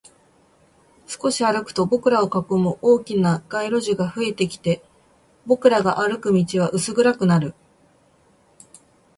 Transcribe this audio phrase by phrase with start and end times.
[1.05, 4.83] 少し歩くと、僕らを囲む大きな街路樹が増えてきて、
[5.45, 7.53] 僕らが歩く道は薄暗くなる